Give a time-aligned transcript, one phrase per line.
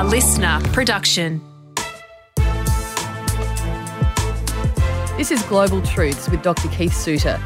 [0.00, 1.42] a listener production.
[5.18, 6.68] This is Global Truths with Dr.
[6.68, 7.38] Keith Suter.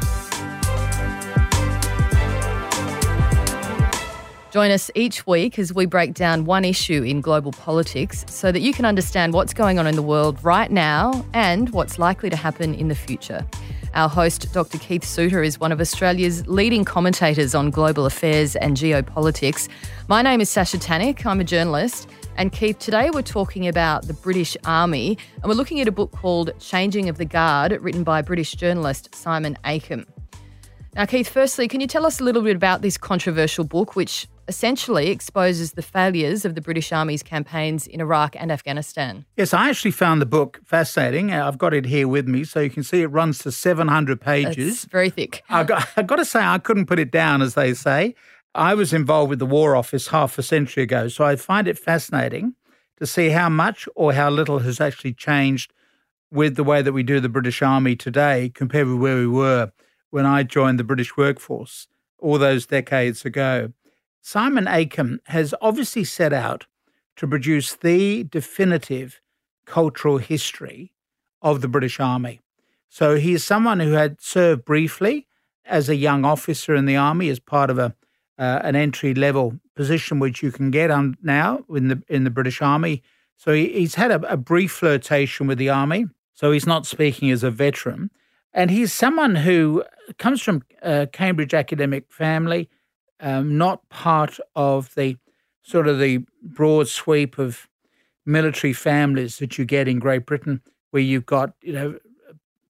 [4.51, 8.61] Join us each week as we break down one issue in global politics so that
[8.61, 12.37] you can understand what's going on in the world right now and what's likely to
[12.37, 13.45] happen in the future.
[13.95, 14.77] Our host, Dr.
[14.77, 19.67] Keith Suter, is one of Australia's leading commentators on global affairs and geopolitics.
[20.07, 21.25] My name is Sasha Tannick.
[21.25, 22.07] I'm a journalist.
[22.37, 26.11] And Keith, today we're talking about the British Army and we're looking at a book
[26.11, 30.05] called Changing of the Guard, written by British journalist Simon Akam.
[30.95, 34.27] Now, Keith, firstly, can you tell us a little bit about this controversial book, which
[34.47, 39.25] essentially exposes the failures of the British Army's campaigns in Iraq and Afghanistan.
[39.37, 41.31] Yes, I actually found the book fascinating.
[41.31, 44.21] Uh, I've got it here with me, so you can see it runs to 700
[44.21, 44.83] pages.
[44.83, 45.43] It's very thick.
[45.49, 48.15] I got, I got to say, I couldn't put it down, as they say.
[48.55, 51.77] I was involved with the War Office half a century ago, so I find it
[51.77, 52.55] fascinating
[52.97, 55.73] to see how much or how little has actually changed
[56.31, 59.73] with the way that we do the British Army today compared with where we were
[60.09, 63.73] when I joined the British workforce all those decades ago.
[64.21, 66.65] Simon Akam has obviously set out
[67.17, 69.19] to produce the definitive
[69.65, 70.93] cultural history
[71.41, 72.39] of the British Army.
[72.87, 75.27] So he is someone who had served briefly
[75.65, 77.95] as a young officer in the army as part of a
[78.37, 82.29] uh, an entry level position which you can get on now in the in the
[82.29, 83.01] British Army.
[83.37, 86.05] So he, he's had a, a brief flirtation with the army.
[86.33, 88.11] So he's not speaking as a veteran,
[88.53, 89.83] and he's someone who
[90.17, 92.69] comes from a Cambridge academic family
[93.19, 95.17] um, not part of the
[95.63, 97.67] sort of the broad sweep of
[98.25, 101.99] military families that you get in Great Britain, where you've got you know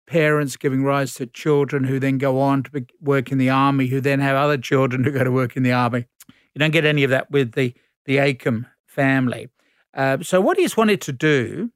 [0.07, 4.01] parents giving rise to children who then go on to work in the army, who
[4.01, 6.05] then have other children who go to work in the army.
[6.53, 7.73] You don't get any of that with the
[8.05, 9.49] the Akam family.
[9.93, 11.71] Uh, so what he's wanted to do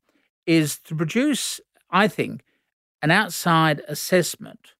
[0.46, 2.44] is to produce, I think,
[3.02, 4.74] an outside assessment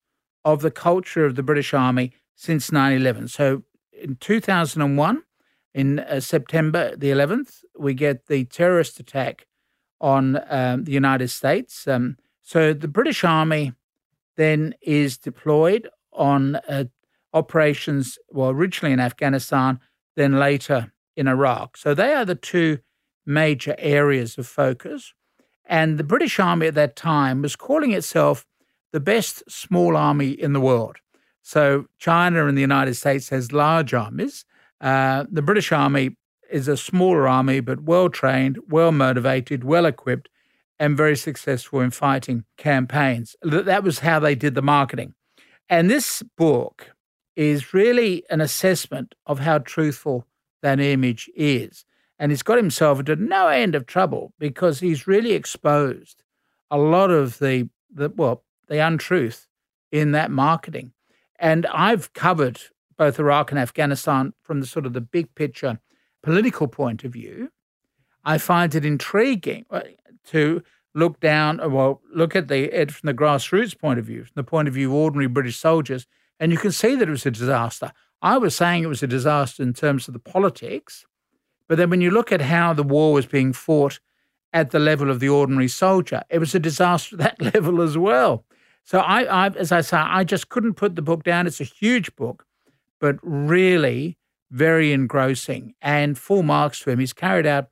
[0.44, 3.28] of the culture of the British Army since 9/11.
[3.28, 5.22] So in 2001,
[5.74, 9.46] in uh, September the 11th, we get the terrorist attack
[10.00, 11.86] on um, the United States.
[11.86, 12.16] Um,
[12.50, 13.74] so the British Army
[14.36, 16.86] then is deployed on uh,
[17.32, 19.78] operations, well, originally in Afghanistan,
[20.16, 21.76] then later in Iraq.
[21.76, 22.80] So they are the two
[23.24, 25.14] major areas of focus.
[25.64, 28.44] And the British Army at that time was calling itself
[28.90, 30.96] the best small army in the world.
[31.42, 34.44] So China and the United States has large armies.
[34.80, 36.16] Uh, the British Army
[36.50, 40.28] is a smaller army, but well trained, well motivated, well equipped,
[40.80, 43.36] and very successful in fighting campaigns.
[43.42, 45.14] That was how they did the marketing.
[45.68, 46.92] And this book
[47.36, 50.26] is really an assessment of how truthful
[50.62, 51.84] that image is.
[52.18, 56.22] And he's got himself into no end of trouble because he's really exposed
[56.70, 59.46] a lot of the, the well, the untruth
[59.92, 60.92] in that marketing.
[61.38, 62.60] And I've covered
[62.96, 65.78] both Iraq and Afghanistan from the sort of the big picture
[66.22, 67.50] political point of view.
[68.24, 69.64] I find it intriguing
[70.30, 70.62] to
[70.94, 74.32] look down, uh, well, look at the it from the grassroots point of view, from
[74.34, 76.06] the point of view of ordinary British soldiers,
[76.38, 77.92] and you can see that it was a disaster.
[78.22, 81.06] I was saying it was a disaster in terms of the politics,
[81.68, 84.00] but then when you look at how the war was being fought
[84.52, 87.96] at the level of the ordinary soldier, it was a disaster at that level as
[87.96, 88.44] well.
[88.84, 91.46] So I, I, as I say, I just couldn't put the book down.
[91.46, 92.44] It's a huge book,
[92.98, 94.18] but really
[94.50, 96.98] very engrossing and full marks to him.
[96.98, 97.68] He's carried out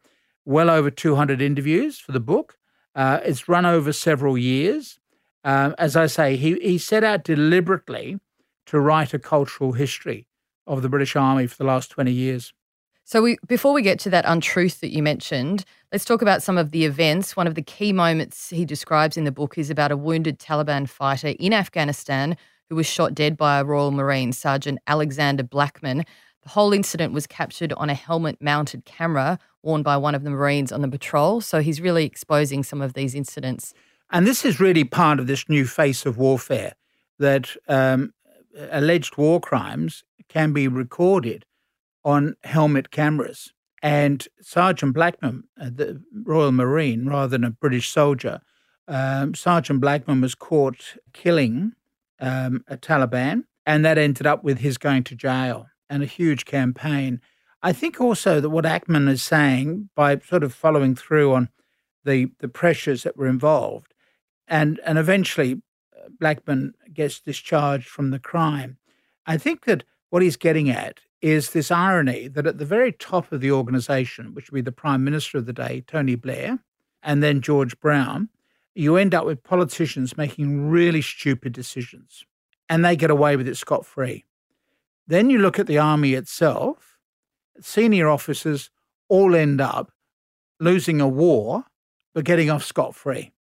[0.49, 2.57] well over 200 interviews for the book.
[2.95, 4.99] Uh, it's run over several years.
[5.45, 8.19] Um, as I say, he, he set out deliberately
[8.67, 10.27] to write a cultural history
[10.67, 12.55] of the British Army for the last 20 years.
[13.05, 16.59] So, we, before we get to that untruth that you mentioned, let's talk about some
[16.59, 17.37] of the events.
[17.37, 20.89] One of the key moments he describes in the book is about a wounded Taliban
[20.89, 22.37] fighter in Afghanistan
[22.69, 26.05] who was shot dead by a Royal Marine, Sergeant Alexander Blackman.
[26.49, 30.31] The whole incident was captured on a helmet mounted camera worn by one of the
[30.31, 31.43] Marines on the patrol.
[31.43, 33.75] So, he's really exposing some of these incidents.
[34.11, 36.73] And this is really part of this new face of warfare
[37.19, 38.15] that um,
[38.71, 41.45] alleged war crimes can be recorded
[42.03, 43.53] on helmet cameras.
[43.83, 48.41] And Sergeant Blackman, uh, the Royal Marine, rather than a British soldier,
[48.89, 51.73] um, Sergeant Blackman was caught killing
[52.21, 56.45] um, a Taliban, and that ended up with his going to jail and a huge
[56.45, 57.21] campaign.
[57.63, 61.49] I think also that what Akam is saying by sort of following through on
[62.05, 63.95] the the pressures that were involved,
[64.47, 65.61] and and eventually
[65.97, 68.79] uh, Blackman gets discharged from the crime.
[69.27, 73.33] I think that what he's getting at is this irony that at the very top
[73.33, 76.61] of the organization, which would be the prime minister of the day, Tony Blair,
[77.03, 78.29] and then George Brown,
[78.75, 82.25] you end up with politicians making really stupid decisions
[82.69, 84.25] and they get away with it scot free.
[85.09, 86.99] Then you look at the army itself,
[87.61, 88.71] senior officers
[89.09, 89.91] all end up
[90.61, 91.65] losing a war
[92.15, 93.33] but getting off scot free.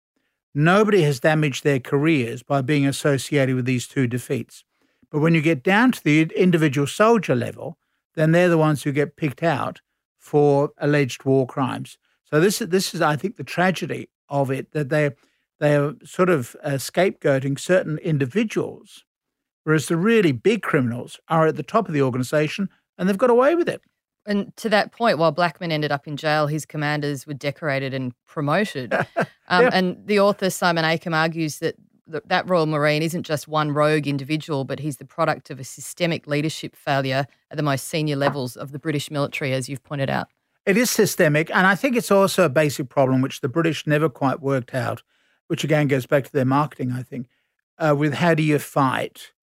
[0.56, 4.64] Nobody has damaged their careers by being associated with these two defeats.
[5.12, 7.78] But when you get down to the individual soldier level,
[8.16, 9.82] then they're the ones who get picked out
[10.18, 11.98] for alleged war crimes.
[12.24, 15.12] So this is this is I think the tragedy of it that they
[15.60, 19.06] they're sort of uh, scapegoating certain individuals,
[19.68, 23.30] whereas the really big criminals are at the top of the organization and they've got
[23.30, 23.82] away with it.
[24.26, 28.14] And to that point, while Blackman ended up in jail, his commanders were decorated and
[28.26, 28.94] promoted.
[29.18, 29.70] um, yeah.
[29.74, 31.76] And the author Simon Akam argues that
[32.08, 36.28] that Royal Marine isn't just one rogue individual, but he's the product of a systemic
[36.28, 40.30] leadership failure at the most senior levels of the British military, as you've pointed out.
[40.66, 41.54] It is systemic.
[41.54, 45.04] And I think it's also a basic problem which the British never quite worked out,
[45.48, 47.28] which again goes back to their marketing, I think,
[47.78, 49.34] uh, with how do you fight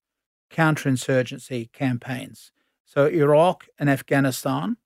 [0.54, 2.52] counterinsurgency campaigns.
[2.84, 4.76] So Iraq and Afghanistan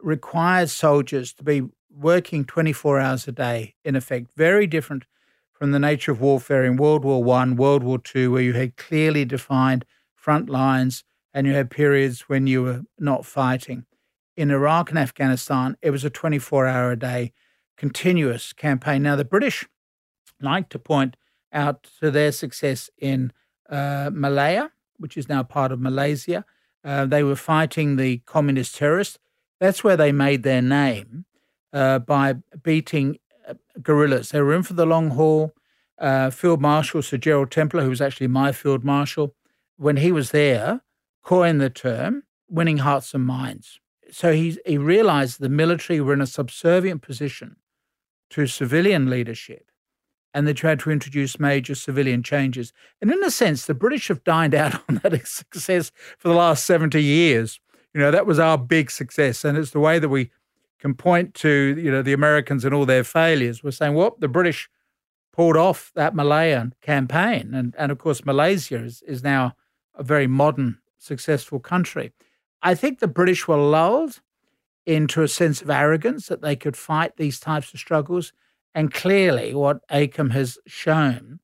[0.00, 5.06] requires soldiers to be working 24 hours a day, in effect, very different
[5.52, 8.76] from the nature of warfare in World War One, World War Two, where you had
[8.76, 9.84] clearly defined
[10.14, 13.86] front lines and you had periods when you were not fighting.
[14.36, 17.32] In Iraq and Afghanistan, it was a 24 hour a day
[17.76, 19.02] continuous campaign.
[19.02, 19.66] Now, the British
[20.40, 21.16] like to point
[21.52, 23.32] out to their success in
[23.70, 26.44] uh, Malaya, which is now part of Malaysia.
[26.84, 29.18] Uh, they were fighting the communist terrorists.
[29.60, 31.24] That's where they made their name
[31.72, 33.18] uh, by beating
[33.82, 34.30] guerrillas.
[34.30, 35.54] They were in for the long haul.
[35.98, 39.34] Uh, field Marshal Sir Gerald Templer, who was actually my Field Marshal,
[39.76, 40.82] when he was there,
[41.22, 43.80] coined the term winning hearts and minds.
[44.10, 47.56] So he, he realized the military were in a subservient position
[48.30, 49.70] to civilian leadership
[50.34, 52.72] and they tried to introduce major civilian changes.
[53.00, 56.66] And in a sense, the British have dined out on that success for the last
[56.66, 57.60] 70 years.
[57.94, 59.44] You know, that was our big success.
[59.44, 60.30] And it's the way that we
[60.84, 63.64] can point to you know the Americans and all their failures.
[63.64, 64.68] We're saying, well, the British
[65.32, 69.54] pulled off that Malayan campaign, and and of course Malaysia is is now
[69.94, 72.12] a very modern, successful country.
[72.60, 74.20] I think the British were lulled
[74.84, 78.34] into a sense of arrogance that they could fight these types of struggles,
[78.74, 81.40] and clearly, what Akam has shown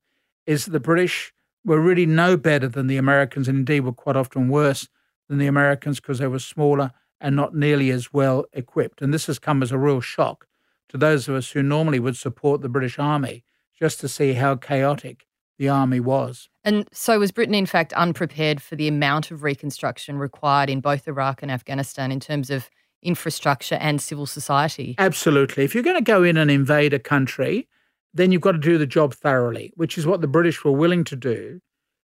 [0.46, 1.32] is the British
[1.64, 4.88] were really no better than the Americans, and indeed were quite often worse
[5.28, 6.90] than the Americans because they were smaller
[7.20, 9.02] and not nearly as well equipped.
[9.02, 10.46] And this has come as a real shock
[10.88, 13.44] to those of us who normally would support the British Army
[13.78, 15.26] just to see how chaotic
[15.58, 16.48] the army was.
[16.64, 21.06] And so was Britain, in fact, unprepared for the amount of reconstruction required in both
[21.06, 22.70] Iraq and Afghanistan in terms of
[23.02, 24.94] infrastructure and civil society?
[24.98, 25.64] Absolutely.
[25.64, 27.68] If you're going to go in and invade a country,
[28.12, 31.04] then you've got to do the job thoroughly, which is what the British were willing
[31.04, 31.60] to do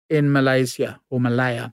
[0.08, 1.72] in Malaysia or Malaya,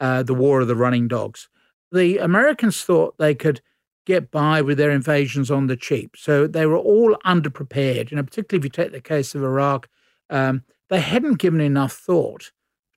[0.00, 1.48] uh, the War of the Running Dogs
[1.92, 3.60] the Americans thought they could
[4.06, 6.16] get by with their invasions on the cheap.
[6.16, 8.10] So they were all underprepared.
[8.10, 9.88] You know, particularly if you take the case of Iraq,
[10.30, 12.52] um, they hadn't given enough thought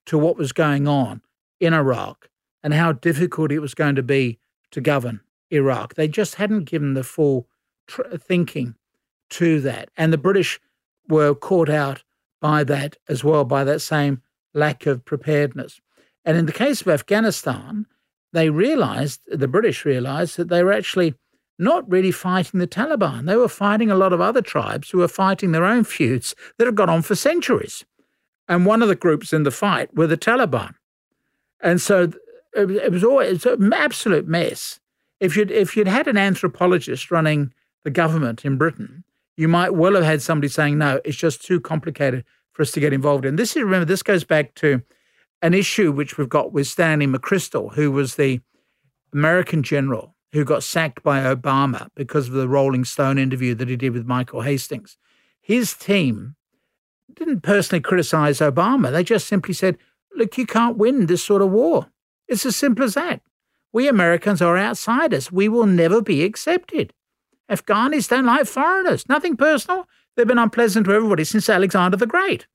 [0.06, 1.22] to what was going on
[1.60, 2.28] in Iraq
[2.62, 4.38] and how difficult it was going to be
[4.70, 5.20] to govern
[5.52, 5.94] Iraq.
[5.94, 7.46] They just hadn't given the full
[7.86, 8.74] tr- uh, thinking
[9.30, 9.90] to that.
[9.96, 10.60] And the British
[11.08, 12.02] were caught out
[12.40, 14.22] by that as well, by that same
[14.54, 15.80] lack of preparedness.
[16.24, 17.86] And in the case of Afghanistan,
[18.32, 21.14] they realized, the British realized, that they were actually
[21.58, 23.26] not really fighting the Taliban.
[23.26, 26.66] They were fighting a lot of other tribes who were fighting their own feuds that
[26.66, 27.84] had gone on for centuries.
[28.48, 30.74] And one of the groups in the fight were the Taliban.
[31.60, 32.12] And so
[32.54, 34.80] it was always an absolute mess.
[35.22, 39.04] If you'd, if you'd had an anthropologist running the government in Britain,
[39.36, 42.80] you might well have had somebody saying, no, it's just too complicated for us to
[42.80, 43.36] get involved in.
[43.36, 44.82] This is, remember, this goes back to
[45.40, 48.40] an issue which we've got with Stanley McChrystal, who was the
[49.12, 53.76] American general who got sacked by Obama because of the Rolling Stone interview that he
[53.76, 54.96] did with Michael Hastings.
[55.40, 56.34] His team
[57.14, 58.90] didn't personally criticize Obama.
[58.90, 59.78] They just simply said,
[60.16, 61.86] look, you can't win this sort of war.
[62.26, 63.22] It's as simple as that.
[63.72, 65.32] We Americans are outsiders.
[65.32, 66.92] We will never be accepted.
[67.50, 69.08] Afghanis don't like foreigners.
[69.08, 69.86] Nothing personal.
[70.16, 72.46] They've been unpleasant to everybody since Alexander the Great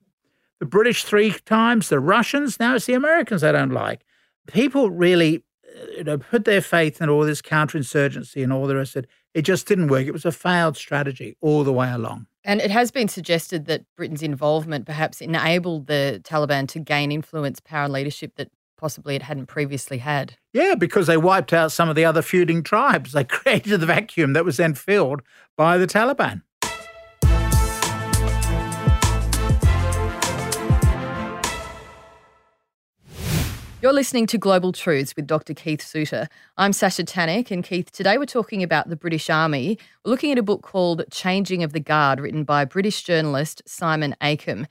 [0.60, 4.06] the British three times, the Russians, now it's the Americans they don't like.
[4.48, 8.76] People really uh, you know, put their faith in all this counterinsurgency and all the
[8.76, 9.10] rest of it.
[9.34, 10.08] It just didn't work.
[10.08, 12.26] It was a failed strategy all the way along.
[12.44, 17.60] And it has been suggested that Britain's involvement perhaps enabled the Taliban to gain influence,
[17.60, 20.38] power, and leadership that possibly it hadn't previously had.
[20.54, 23.12] Yeah, because they wiped out some of the other feuding tribes.
[23.18, 25.24] They created the vacuum that was then filled
[25.56, 26.44] by the Taliban.
[33.82, 35.54] You're listening to Global Truths with Dr.
[35.54, 36.28] Keith Suter.
[36.58, 39.78] I'm Sasha Tanik, and Keith, today we're talking about the British Army.
[40.04, 44.16] We're looking at a book called Changing of the Guard, written by British journalist Simon
[44.22, 44.66] Akam.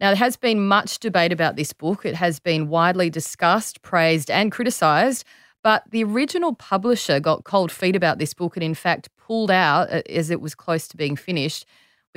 [0.00, 2.04] Now, there has been much debate about this book.
[2.04, 5.24] It has been widely discussed, praised, and criticised.
[5.62, 9.90] But the original publisher got cold feet about this book and, in fact, pulled out
[9.92, 11.66] uh, as it was close to being finished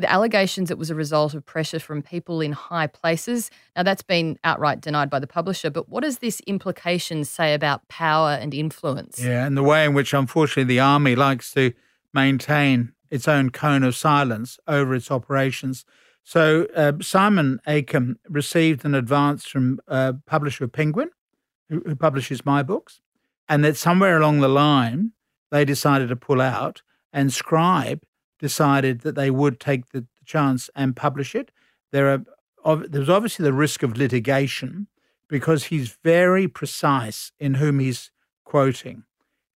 [0.01, 3.51] with allegations it was a result of pressure from people in high places.
[3.75, 7.87] Now, that's been outright denied by the publisher, but what does this implication say about
[7.87, 9.19] power and influence?
[9.19, 11.73] Yeah, and the way in which, unfortunately, the army likes to
[12.13, 15.85] maintain its own cone of silence over its operations.
[16.23, 21.09] So, uh, Simon Akam received an advance from uh, publisher Penguin,
[21.69, 23.01] who, who publishes my books,
[23.49, 25.11] and that somewhere along the line,
[25.49, 28.03] they decided to pull out, and Scribe
[28.39, 31.51] decided that they would take the, the chance and publish it.
[31.91, 32.09] There
[32.63, 34.87] are there's obviously the risk of litigation
[35.27, 38.11] because he's very precise in whom he's
[38.45, 39.03] quoting,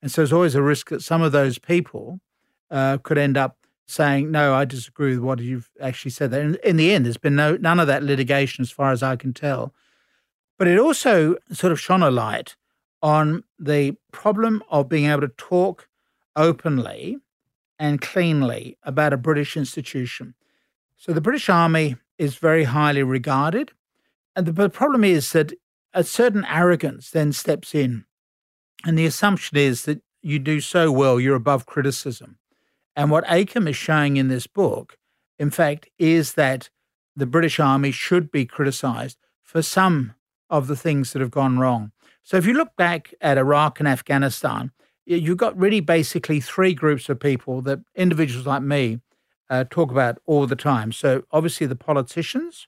[0.00, 2.20] and so there's always a risk that some of those people
[2.70, 6.56] uh, could end up saying, "No, I disagree with what you've actually said." There, in,
[6.64, 9.32] in the end, there's been no none of that litigation, as far as I can
[9.32, 9.74] tell.
[10.58, 12.56] But it also sort of shone a light
[13.02, 15.88] on the problem of being able to talk
[16.36, 17.18] openly
[17.78, 20.34] and cleanly about a British institution.
[20.96, 23.72] So the British Army is very highly regarded.
[24.36, 25.52] And the, problem is that
[25.92, 28.04] a certain arrogance then steps in.
[28.84, 32.38] And the assumption is that you do so well, you're above criticism.
[32.96, 34.96] And what Akam is showing in this book,
[35.38, 36.70] in fact, is that
[37.16, 40.14] the British Army should be criticized for some
[40.50, 41.92] of the things that have gone wrong.
[42.22, 44.70] So if you look back at Iraq and Afghanistan,
[45.04, 49.00] you've got really basically three groups of people that individuals like me
[49.50, 50.92] uh, talk about all the time.
[50.92, 52.66] So obviously the politicians,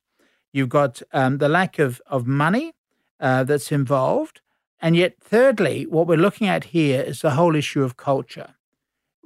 [0.52, 2.72] you've got um, the lack of of money
[3.20, 4.42] uh, that's involved,
[4.80, 8.54] and yet thirdly, what we're looking at here is the whole issue of culture,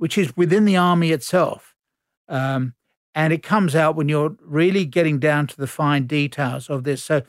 [0.01, 1.75] which is within the army itself.
[2.29, 2.75] Um,
[3.15, 7.03] and it comes out when you're really getting down to the fine details of this.
[7.03, 7.23] So,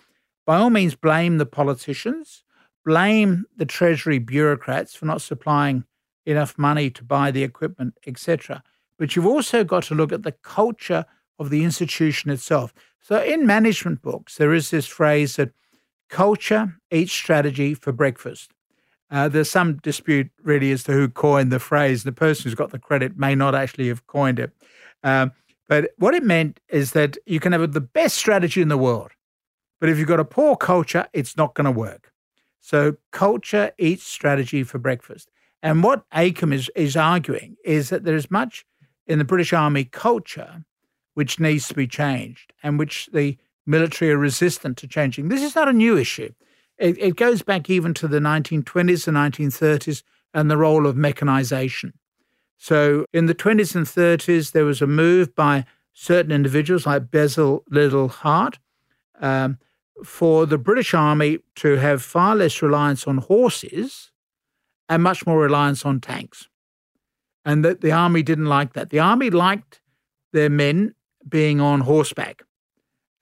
[0.46, 2.44] by all means, blame the politicians
[2.84, 5.84] blame the Treasury bureaucrats for not supplying
[6.26, 8.64] enough money to buy the equipment, etc.
[8.98, 11.06] But you've also got to look at the culture
[11.40, 12.74] of the institution itself.
[13.00, 15.52] So in management books, there is this phrase that
[16.10, 18.52] culture eats strategy for breakfast.
[19.12, 22.04] Uh, there's some dispute really as to who coined the phrase.
[22.04, 24.52] The person who's got the credit may not actually have coined it.
[25.04, 25.34] Um,
[25.68, 29.12] but what it meant is that you can have the best strategy in the world,
[29.80, 32.12] but if you've got a poor culture, it's not going to work.
[32.62, 35.30] So culture eats strategy for breakfast.
[35.64, 38.66] And what Akam is, is arguing is that there is much
[39.08, 40.64] in the British Army culture
[41.14, 45.28] which needs to be changed and which the military are resistant to changing.
[45.28, 46.32] This is not a new issue.
[46.82, 51.94] It, it goes back even to the 1920s and 1930s and the role of mechanization.
[52.58, 57.64] So in the 20s and 30s, there was a move by certain individuals like Basil
[57.70, 58.60] Liddell Hart
[59.20, 59.58] um,
[60.04, 64.12] for the British Army to have far less reliance on horses
[64.90, 66.48] and much more reliance on tanks.
[67.44, 68.92] And that the Army didn't like that.
[68.92, 69.82] The Army liked
[70.34, 70.94] their men
[71.28, 72.44] being on horseback.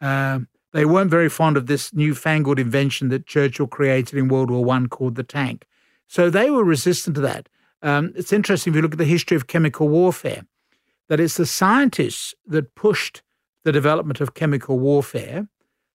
[0.02, 4.64] Um, they weren't very fond of this newfangled invention that Churchill created in World War
[4.64, 5.66] One called the tank.
[6.08, 7.50] So they were resistant to that.
[7.82, 10.44] Um, it's interesting if you look at the history of chemical warfare,
[11.08, 13.22] that it's the scientists that pushed
[13.64, 15.48] the development of chemical warfare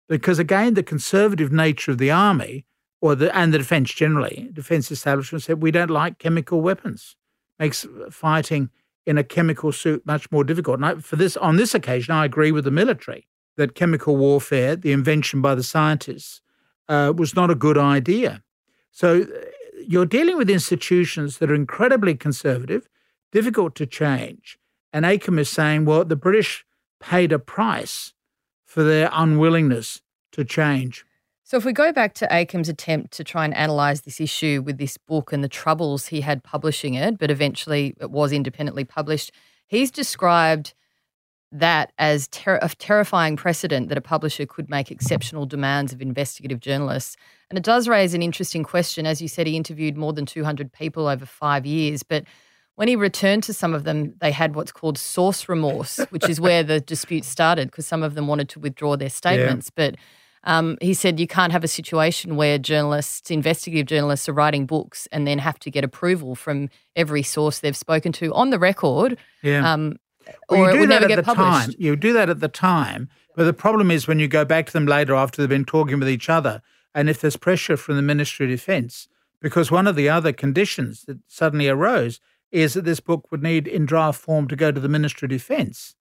[0.09, 2.66] because again, the conservative nature of the army
[3.00, 7.16] or the and the defence generally, defence establishment said we don't like chemical weapons.
[7.59, 8.71] Makes fighting
[9.07, 10.78] in a chemical suit much more difficult.
[10.78, 14.76] And I, for this, on this occasion, I agree with the military that chemical warfare,
[14.76, 16.40] the invention by the scientists,
[16.88, 18.42] uh, was not a good idea.
[18.90, 19.26] So uh,
[19.87, 22.88] you're dealing with institutions that are incredibly conservative,
[23.32, 24.58] difficult to change.
[24.92, 26.64] And Akam is saying, well, the British
[27.00, 28.12] paid a price
[28.64, 30.00] for their unwillingness
[30.32, 31.04] to change.
[31.46, 34.78] So, if we go back to Akam's attempt to try and analyse this issue with
[34.78, 39.30] this book and the troubles he had publishing it, but eventually it was independently published,
[39.66, 40.73] he's described
[41.54, 46.58] that as ter- a terrifying precedent that a publisher could make exceptional demands of investigative
[46.58, 47.16] journalists.
[47.49, 49.06] And it does raise an interesting question.
[49.06, 52.25] As you said, he interviewed more than 200 people over five years, but
[52.75, 56.40] when he returned to some of them, they had what's called source remorse, which is
[56.40, 59.70] where the dispute started because some of them wanted to withdraw their statements.
[59.76, 59.90] Yeah.
[59.90, 59.96] But
[60.46, 65.08] Um, he said you can't have a situation where journalists, investigative journalists, are writing books
[65.11, 69.16] and then have to get approval from every source they've spoken to on the record.
[69.42, 69.73] Yeah.
[69.73, 69.96] Um,
[70.49, 71.66] Well, or you do that at get the published.
[71.66, 71.75] time.
[71.78, 74.73] You do that at the time, but the problem is when you go back to
[74.73, 76.62] them later after they've been talking with each other,
[76.95, 79.09] and if there's pressure from the Ministry of Defence,
[79.40, 82.21] because one of the other conditions that suddenly arose
[82.52, 85.31] is that this book would need in draft form to go to the Ministry of
[85.31, 85.97] Defence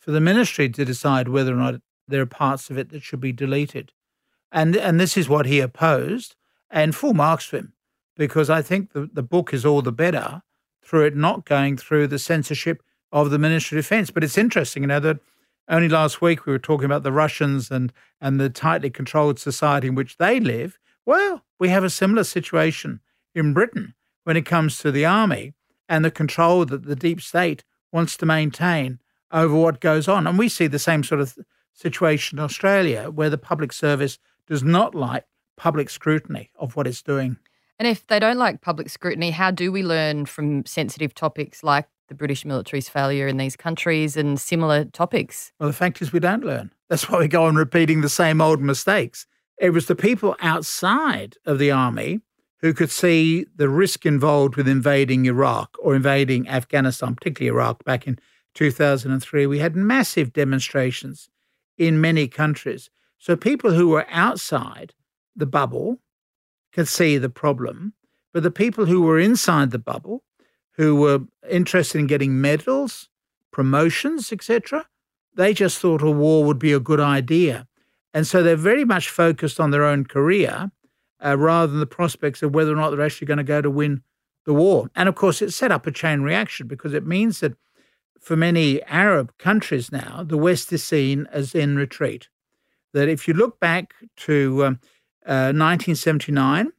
[0.00, 1.74] for the ministry to decide whether or not
[2.08, 3.92] there are parts of it that should be deleted,
[4.50, 6.34] and and this is what he opposed,
[6.70, 7.72] and full marks to him,
[8.16, 10.42] because I think the the book is all the better
[10.82, 14.10] through it not going through the censorship of the Ministry of Defence.
[14.10, 15.20] But it's interesting, you know, that
[15.68, 19.88] only last week we were talking about the Russians and and the tightly controlled society
[19.88, 20.78] in which they live.
[21.06, 23.00] Well, we have a similar situation
[23.34, 25.54] in Britain when it comes to the army
[25.88, 28.98] and the control that the deep state wants to maintain
[29.32, 30.26] over what goes on.
[30.26, 31.36] And we see the same sort of
[31.72, 35.24] situation in Australia, where the public service does not like
[35.56, 37.36] public scrutiny of what it's doing.
[37.78, 41.86] And if they don't like public scrutiny, how do we learn from sensitive topics like
[42.10, 45.52] the British military's failure in these countries and similar topics?
[45.58, 46.70] Well, the fact is, we don't learn.
[46.90, 49.26] That's why we go on repeating the same old mistakes.
[49.58, 52.20] It was the people outside of the army
[52.58, 58.06] who could see the risk involved with invading Iraq or invading Afghanistan, particularly Iraq back
[58.06, 58.18] in
[58.54, 59.46] 2003.
[59.46, 61.30] We had massive demonstrations
[61.78, 62.90] in many countries.
[63.18, 64.94] So people who were outside
[65.36, 66.00] the bubble
[66.72, 67.94] could see the problem,
[68.32, 70.24] but the people who were inside the bubble,
[70.80, 71.20] who were
[71.50, 73.10] interested in getting medals,
[73.50, 74.86] promotions, etc.,
[75.34, 77.66] they just thought a war would be a good idea.
[78.14, 80.70] And so they're very much focused on their own career
[81.22, 83.70] uh, rather than the prospects of whether or not they're actually going to go to
[83.70, 84.02] win
[84.46, 84.88] the war.
[84.96, 87.58] And of course, it set up a chain reaction because it means that
[88.18, 92.30] for many Arab countries now, the West is seen as in retreat.
[92.94, 93.92] That if you look back
[94.28, 94.80] to um,
[95.26, 96.72] uh, 1979,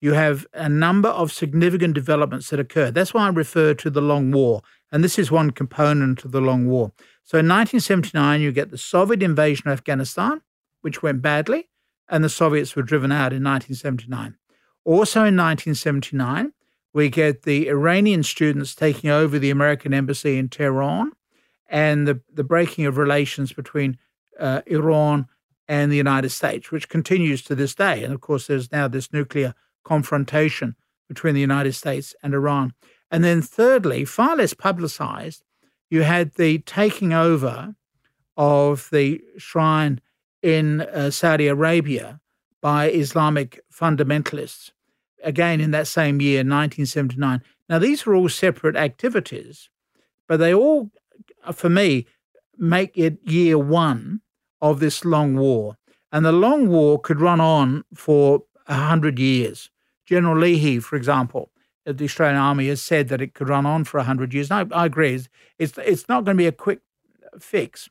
[0.00, 2.90] you have a number of significant developments that occur.
[2.90, 4.62] That's why I refer to the Long War.
[4.92, 6.92] And this is one component of the Long War.
[7.22, 10.42] So in 1979, you get the Soviet invasion of Afghanistan,
[10.82, 11.68] which went badly,
[12.08, 14.36] and the Soviets were driven out in 1979.
[14.84, 16.52] Also in 1979,
[16.92, 21.12] we get the Iranian students taking over the American embassy in Tehran
[21.68, 23.98] and the, the breaking of relations between
[24.38, 25.26] uh, Iran
[25.66, 28.04] and the United States, which continues to this day.
[28.04, 30.76] And of course, there's now this nuclear confrontation
[31.08, 32.72] between the United States and Iran.
[33.10, 35.44] And then, thirdly, far less publicized,
[35.90, 37.74] you had the taking over
[38.36, 40.00] of the shrine
[40.42, 42.20] in uh, Saudi Arabia
[42.60, 44.72] by Islamic fundamentalists,
[45.22, 47.42] again in that same year, 1979.
[47.68, 49.70] Now, these are all separate activities,
[50.26, 50.90] but they all,
[51.52, 52.06] for me,
[52.56, 54.20] make it year one
[54.60, 55.76] of this long war.
[56.10, 59.70] And the long war could run on for a hundred years.
[60.06, 61.50] General Leahy, for example,
[61.86, 64.50] of the Australian Army has said that it could run on for a hundred years.
[64.50, 65.14] And I, I agree.
[65.14, 66.80] It's, it's, it's not going to be a quick
[67.38, 67.88] fix.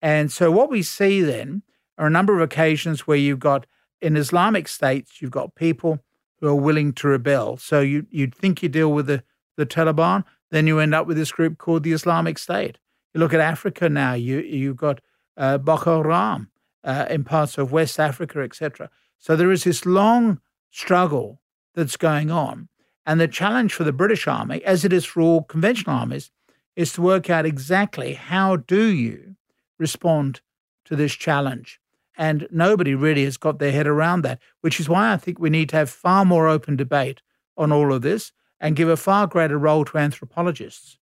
[0.00, 1.62] And so what we see then
[1.98, 3.66] are a number of occasions where you've got
[4.00, 6.00] in Islamic states, you've got people
[6.40, 7.56] who are willing to rebel.
[7.56, 9.22] So you, you'd think you deal with the,
[9.56, 12.78] the Taliban, then you end up with this group called the Islamic State.
[13.14, 15.00] You look at Africa now, you, you've got
[15.36, 16.50] uh, Boko Haram
[16.82, 18.90] uh, in parts of West Africa, etc.
[19.18, 21.40] So there is this long struggle
[21.74, 22.68] that's going on.
[23.04, 26.30] And the challenge for the British Army, as it is for all conventional armies,
[26.76, 29.36] is to work out exactly how do you
[29.78, 30.40] respond
[30.84, 31.80] to this challenge.
[32.16, 35.50] And nobody really has got their head around that, which is why I think we
[35.50, 37.22] need to have far more open debate
[37.56, 40.98] on all of this and give a far greater role to anthropologists.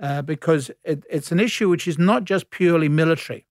[0.00, 3.46] Uh, because it, it's an issue which is not just purely military.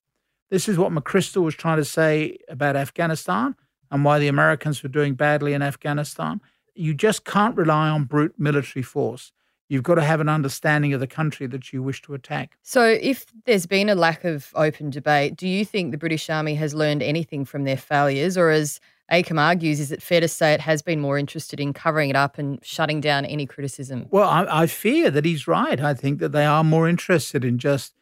[0.50, 3.56] This is what McChrystal was trying to say about Afghanistan
[3.92, 6.42] and why the Americans were doing badly in Afghanistan.
[6.74, 9.32] You just can't rely on brute military force.
[9.68, 12.58] You've got to have an understanding of the country that you wish to attack.
[12.62, 16.56] So, if there's been a lack of open debate, do you think the British Army
[16.56, 18.38] has learned anything from their failures?
[18.38, 21.72] Or, as Akam argues, is it fair to say it has been more interested in
[21.72, 24.08] covering it up and shutting down any criticism?
[24.12, 25.80] Well, I, I fear that he's right.
[25.80, 27.94] I think that they are more interested in just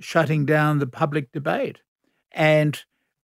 [0.00, 1.80] shutting down the public debate.
[2.32, 2.82] And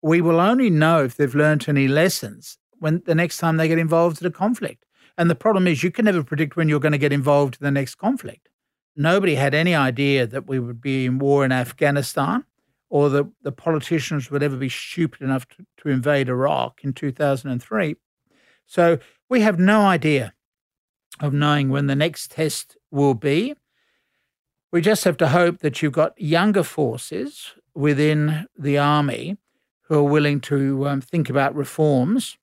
[0.02, 3.78] we will only know if they've learned any lessons when the next time they get
[3.78, 4.86] involved in a conflict.
[5.18, 7.66] And the problem is, you can never predict when you're going to get involved in
[7.66, 8.50] the next conflict.
[8.96, 12.44] Nobody had any idea that we would be in war in Afghanistan
[12.90, 17.96] or that the politicians would ever be stupid enough to, to invade Iraq in 2003.
[18.66, 18.98] So
[19.30, 20.34] we have no idea
[21.20, 23.54] of knowing when the next test will be.
[24.72, 29.38] We just have to hope that you've got younger forces within the army
[29.92, 32.38] who are willing to um, think about reforms.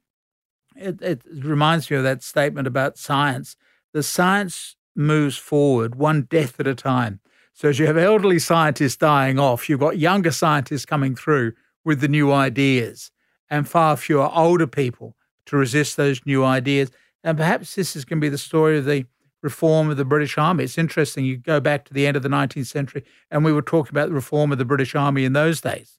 [0.76, 3.56] It, it reminds me of that statement about science.
[3.94, 7.20] The science moves forward one death at a time.
[7.54, 11.54] So as you have elderly scientists dying off, you've got younger scientists coming through
[11.87, 13.11] with the new ideas
[13.48, 16.90] and far fewer older people to resist those new ideas.
[17.24, 19.06] And perhaps this is going to be the story of the
[19.42, 20.64] reform of the British Army.
[20.64, 21.24] It's interesting.
[21.24, 24.11] You go back to the end of the 19th century, and we were talking about
[24.11, 25.97] the reform of the British Army in those days.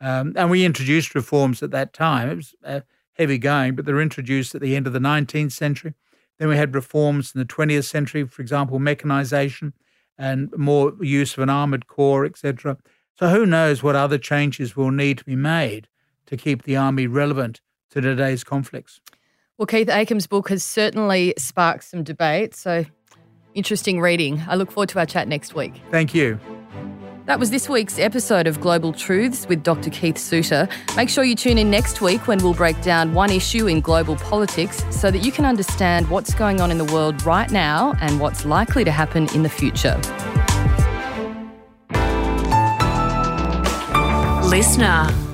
[0.00, 2.30] Um, and we introduced reforms at that time.
[2.30, 2.80] It was uh,
[3.14, 5.94] heavy going, but they were introduced at the end of the 19th century.
[6.38, 9.72] Then we had reforms in the 20th century, for example, mechanization
[10.16, 12.76] and more use of an armored corps, etc.
[13.18, 15.88] So who knows what other changes will need to be made
[16.26, 19.00] to keep the army relevant to today's conflicts.
[19.56, 22.54] Well, Keith Akam's book has certainly sparked some debate.
[22.54, 22.84] So
[23.54, 24.42] interesting reading.
[24.46, 25.74] I look forward to our chat next week.
[25.90, 26.38] Thank you.
[27.28, 29.90] That was this week's episode of Global Truths with Dr.
[29.90, 30.66] Keith Suter.
[30.96, 34.16] Make sure you tune in next week when we'll break down one issue in global
[34.16, 38.18] politics so that you can understand what's going on in the world right now and
[38.18, 40.00] what's likely to happen in the future.
[44.48, 45.27] Listener.